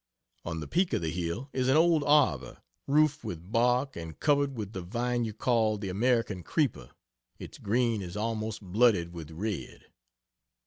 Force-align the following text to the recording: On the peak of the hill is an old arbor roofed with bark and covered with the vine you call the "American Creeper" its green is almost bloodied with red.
On 0.45 0.61
the 0.61 0.67
peak 0.67 0.93
of 0.93 1.03
the 1.03 1.11
hill 1.11 1.51
is 1.53 1.67
an 1.67 1.77
old 1.77 2.03
arbor 2.05 2.63
roofed 2.87 3.23
with 3.23 3.51
bark 3.51 3.95
and 3.95 4.19
covered 4.19 4.55
with 4.57 4.73
the 4.73 4.81
vine 4.81 5.25
you 5.25 5.31
call 5.31 5.77
the 5.77 5.89
"American 5.89 6.41
Creeper" 6.41 6.89
its 7.37 7.59
green 7.59 8.01
is 8.01 8.17
almost 8.17 8.63
bloodied 8.63 9.09
with 9.13 9.29
red. 9.29 9.91